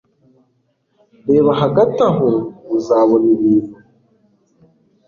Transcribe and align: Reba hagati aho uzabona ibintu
Reba 1.27 1.51
hagati 1.61 1.99
aho 2.09 2.27
uzabona 2.75 3.27
ibintu 3.35 3.75